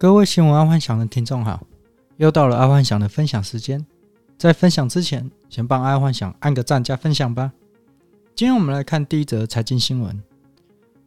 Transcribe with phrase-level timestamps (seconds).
[0.00, 1.66] 各位新闻阿幻想的听众好，
[2.18, 3.84] 又到了阿幻想的分享时间。
[4.38, 7.52] 在分享之前，先帮阿幻想按个赞加分享吧。
[8.36, 10.22] 今天我们来看第一则财经新闻：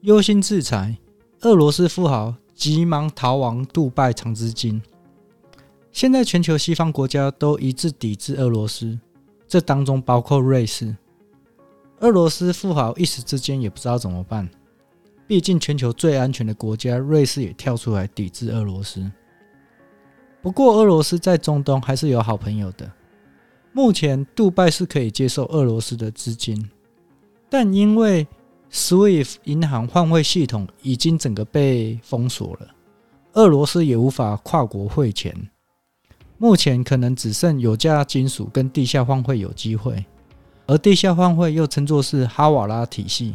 [0.00, 0.98] 忧心制裁，
[1.42, 4.82] 俄罗斯富豪急忙逃亡杜拜藏资金。
[5.92, 8.98] 现在全球西方国家都一致抵制俄罗斯，
[9.46, 10.96] 这当中包括瑞士。
[12.00, 14.50] 俄罗斯富豪一时之间也不知道怎么办。
[15.32, 19.10] 毕竟，全球最安全的国家瑞士也跳出来抵制俄罗斯。
[20.42, 22.92] 不过，俄罗斯在中东还是有好朋友的。
[23.72, 26.62] 目前，杜拜是可以接受俄罗斯的资金，
[27.48, 28.26] 但因为
[28.70, 32.68] SWIFT 银行换汇系统已经整个被封锁了，
[33.32, 35.34] 俄罗斯也无法跨国汇钱。
[36.36, 40.04] 目前可能只剩有价金属跟地下换汇有机会，
[40.66, 43.34] 而地下换汇又称作是哈瓦拉体系。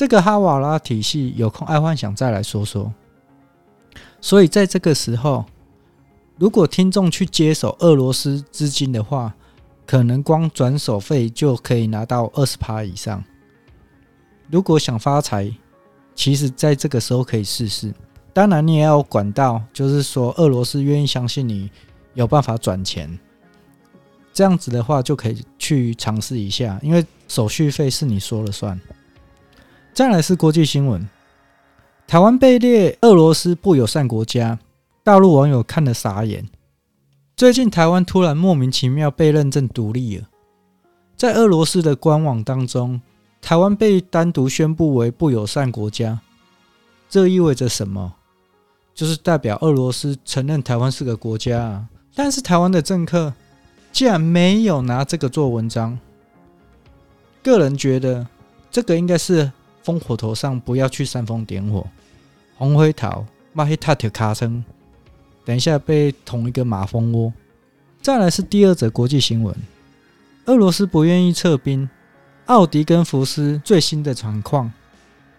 [0.00, 2.90] 这个哈瓦拉体系有空爱幻想再来说说。
[4.18, 5.44] 所以在这个时候，
[6.38, 9.34] 如果听众去接手俄罗斯资金的话，
[9.84, 13.22] 可能光转手费就可以拿到二十趴以上。
[14.50, 15.52] 如果想发财，
[16.14, 17.92] 其实在这个时候可以试试。
[18.32, 21.70] 当然，你也要管道，就是说俄罗斯愿意相信你
[22.14, 23.18] 有办法转钱。
[24.32, 28.80] 这样子的话，就可以去尝试一下，因为手续费是你说了算。
[29.92, 31.06] 再来是国际新闻，
[32.06, 34.58] 台湾被列俄罗斯不友善国家，
[35.02, 36.48] 大陆网友看了傻眼。
[37.36, 40.28] 最近台湾突然莫名其妙被认证独立了，
[41.16, 43.00] 在俄罗斯的官网当中，
[43.42, 46.20] 台湾被单独宣布为不友善国家，
[47.08, 48.14] 这意味着什么？
[48.94, 51.86] 就是代表俄罗斯承认台湾是个国家啊。
[52.14, 53.34] 但是台湾的政客
[53.92, 55.98] 竟然没有拿这个做文章，
[57.42, 58.26] 个人觉得
[58.70, 59.50] 这个应该是。
[59.84, 61.86] 烽火头上不要去煽风点火，
[62.56, 64.64] 红灰桃骂黑塔铁卡称，
[65.44, 67.32] 等一下被捅一个马蜂窝。
[68.02, 69.54] 再来是第二则国际新闻：
[70.46, 71.88] 俄罗斯不愿意撤兵，
[72.46, 74.72] 奥迪跟福斯最新的状况。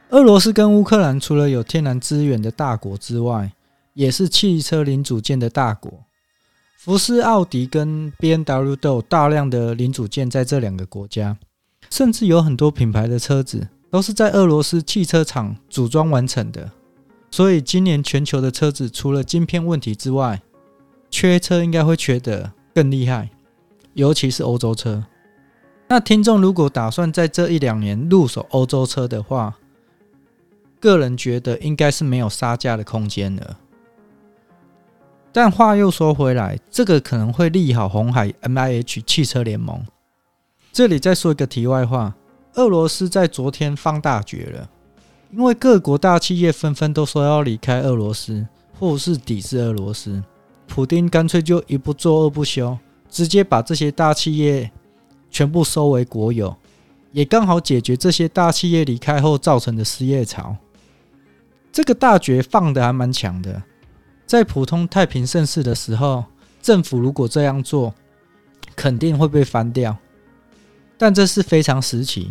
[0.10, 3.52] 俄罗斯跟乌克兰除了有天然资源的大国之外，
[3.94, 5.92] 也是汽车零组件的大国。
[6.78, 11.38] 福斯、奥迪跟 BMW 都有大量的零组件在这两个国家，
[11.90, 13.68] 甚至有很多品牌的车子。
[13.92, 16.72] 都是在俄罗斯汽车厂组装完成的，
[17.30, 20.42] 所以今年全球的车子除了晶片问题之外，
[21.10, 23.30] 缺车应该会缺得更厉害，
[23.94, 25.04] 尤其是欧洲车。
[25.90, 29.58] 那听众如果打算在这一两年入手欧洲车的话，
[30.80, 33.58] 个人觉得应该是没有杀价的空间了。
[35.34, 39.86] 但话又说回来，这个可能会利好红海 MIH 汽车联盟。
[40.72, 42.16] 这里再说一个题外话。
[42.56, 44.70] 俄罗斯在昨天放大绝了，
[45.32, 48.46] 因为各国大企业纷纷都说要离开俄罗斯，
[48.78, 50.22] 或是抵制俄罗斯。
[50.68, 52.78] 普丁干脆就一不做二不休，
[53.10, 54.72] 直接把这些大企业
[55.30, 56.56] 全部收为国有，
[57.12, 60.56] 也刚好解决这些大企业离开后造成的失业潮。
[61.72, 63.64] 这个大绝放得还蛮强的，
[64.26, 66.26] 在普通太平盛世的时候，
[66.62, 67.94] 政府如果这样做，
[68.76, 69.98] 肯定会被翻掉。
[71.02, 72.28] 但这是非常时期，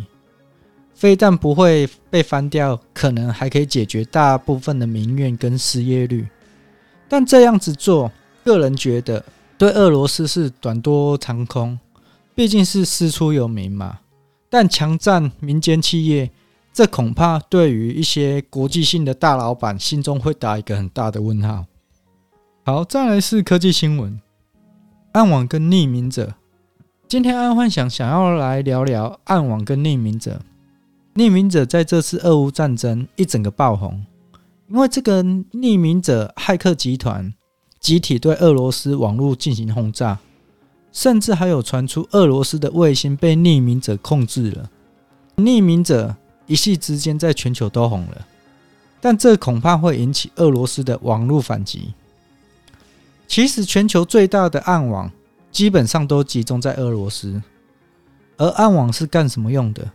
[0.95, 6.29] 非但不会被翻掉，可能还可以解决大部分的民怨跟失业率。
[7.09, 8.13] 但这样子做，
[8.45, 9.25] 个人觉得
[9.59, 11.77] 对俄罗斯是短多长空，
[12.33, 13.99] 毕竟是师出有名嘛。
[14.49, 16.31] 但强占民间企业，
[16.73, 21.65] 这恐怕对于一些国际性的大老板心中会打一个很大的问号。
[22.65, 24.21] 好，再来是科技新闻，
[25.11, 26.35] 暗网跟匿名者。
[27.11, 30.41] 今天爱幻想想要来聊聊暗网跟匿名者。
[31.17, 34.07] 匿名者在这次俄乌战争一整个爆红，
[34.69, 37.35] 因为这个匿名者骇客集团
[37.81, 40.21] 集体对俄罗斯网络进行轰炸，
[40.93, 44.71] 甚至还有传出俄罗斯的卫星被匿名者控制了。
[45.35, 46.15] 匿名者
[46.47, 48.25] 一夕之间在全球都红了，
[49.01, 51.93] 但这恐怕会引起俄罗斯的网络反击。
[53.27, 55.11] 其实全球最大的暗网。
[55.51, 57.43] 基本上都集中在俄罗斯，
[58.37, 59.91] 而暗网是干什么用的？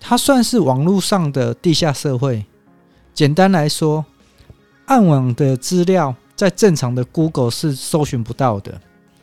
[0.00, 2.44] 它算是网络上的地下社会。
[3.14, 4.04] 简单来说，
[4.86, 8.80] 暗网的资料在正常的 Google 是搜寻不到的。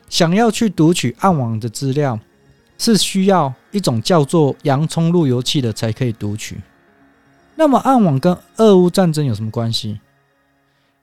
[0.08, 2.20] 想要去读取暗网的资料，
[2.78, 6.60] 是需要一种叫做洋葱路由器的才可以读取。
[7.54, 9.98] 那么，暗网跟俄乌战争有什么关系？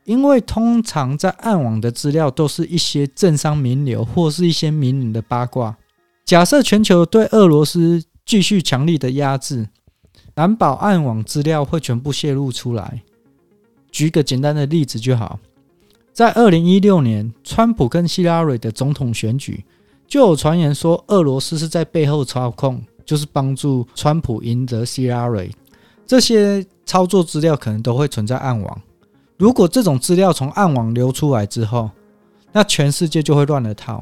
[0.05, 5.77] 因为通常在暗网的资料都是一些政商名流或是一些名人的八卦。
[6.25, 9.67] 假设全球对俄罗斯继续强力的压制，
[10.35, 13.03] 难保暗网资料会全部泄露出来。
[13.91, 15.39] 举个简单的例子就好，
[16.11, 19.63] 在二零一六年，川普跟希拉蕊的总统选举，
[20.07, 25.51] 就有传言说俄罗斯是在背后操控，就是帮助川普赢得希拉蕊。
[26.07, 28.81] 这些操作资料可能都会存在暗网。
[29.43, 31.91] 如果这种资料从暗网流出来之后，
[32.53, 34.01] 那全世界就会乱了套，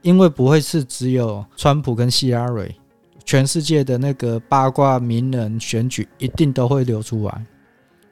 [0.00, 2.74] 因为不会是只有川普跟希拉蕊，
[3.22, 7.44] 全世界的那个八卦名人选举一定都会流出来。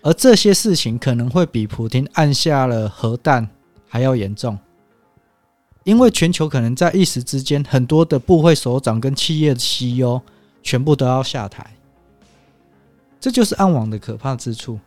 [0.02, 3.48] 而这些事情可能会比普京按下了核弹
[3.88, 4.58] 还要严重，
[5.84, 10.20] 因为全球可能在一时之间，很多的部会首长跟企业的 CEO
[10.62, 11.66] 全部都要下台，
[13.18, 14.78] 这就是暗网的可怕之处。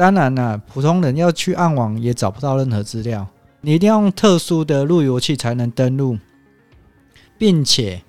[0.00, 3.28] 当然了，普通人要去暗网也找不到任何资料，
[3.60, 6.16] 你一定要用特殊的路由器才能登录，
[7.36, 8.00] 并且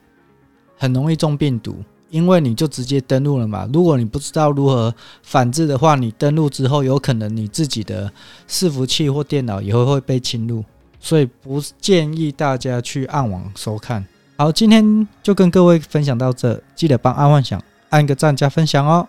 [0.77, 3.69] 很容易中病毒，因为你就直接登录了嘛。
[3.73, 8.09] 如果你不知道如何反制的话，你登录之后，有可能你自己的
[8.47, 10.63] 伺服器或电脑也会会被侵入，
[11.01, 14.05] 所以不建议大家去暗网收看。
[14.37, 19.05] 好，今天就跟各位分享到这，记得帮阿幻想按个赞加分享哦。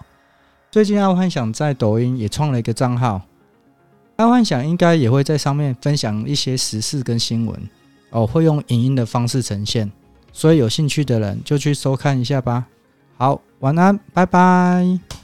[0.72, 3.20] 最近阿幻想在抖音也创了一个账号，
[4.16, 7.68] 阿幻想应该也会在上面分享一些时事跟新闻
[8.08, 9.92] 哦，会用影音的方式呈现，
[10.32, 12.66] 所以有兴趣的人就去收看一下吧。
[13.18, 15.11] 好，晚安，拜拜。